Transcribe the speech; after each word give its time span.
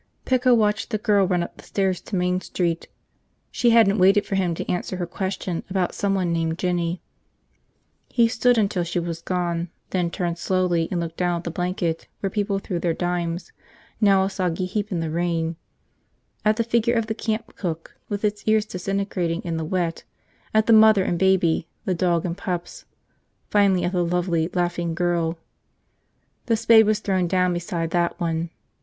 Pico 0.25 0.55
watched 0.55 0.89
the 0.89 0.97
girl 0.97 1.27
run 1.27 1.43
up 1.43 1.57
the 1.57 1.63
stairs 1.63 2.01
to 2.01 2.15
Main 2.15 2.41
Street. 2.41 2.87
She 3.51 3.69
hadn't 3.69 3.99
waited 3.99 4.25
for 4.25 4.33
him 4.33 4.55
to 4.55 4.67
answer 4.67 4.97
her 4.97 5.05
question 5.05 5.63
about 5.69 5.93
someone 5.93 6.33
named 6.33 6.57
Jinny. 6.57 7.03
He 8.07 8.27
stood 8.27 8.57
until 8.57 8.83
she 8.83 8.97
was 8.97 9.21
gone, 9.21 9.69
then 9.91 10.09
turned 10.09 10.39
slowly 10.39 10.87
and 10.89 10.99
looked 10.99 11.17
down 11.17 11.37
at 11.37 11.43
the 11.43 11.51
blanket 11.51 12.07
where 12.19 12.31
people 12.31 12.57
threw 12.57 12.79
their 12.79 12.95
dimes, 12.95 13.51
now 14.01 14.23
a 14.23 14.29
soggy 14.31 14.65
heap 14.65 14.91
in 14.91 15.01
the 15.01 15.11
rain; 15.11 15.55
at 16.43 16.55
the 16.55 16.63
figure 16.63 16.95
of 16.95 17.05
the 17.05 17.13
camp 17.13 17.55
cook 17.55 17.95
with 18.09 18.25
its 18.25 18.43
ears 18.45 18.65
disintegrating 18.65 19.41
in 19.43 19.57
the 19.57 19.63
wet, 19.63 20.03
at 20.51 20.65
the 20.65 20.73
mother 20.73 21.03
and 21.03 21.19
baby, 21.19 21.67
the 21.85 21.93
dog 21.93 22.25
and 22.25 22.39
pups, 22.39 22.85
finally 23.51 23.83
at 23.83 23.91
the 23.91 24.03
lovely, 24.03 24.49
laughing 24.55 24.95
girl. 24.95 25.37
The 26.47 26.57
spade 26.57 26.87
was 26.87 26.97
thrown 26.97 27.27
down 27.27 27.53
beside 27.53 27.91
that 27.91 28.19
one. 28.19 28.49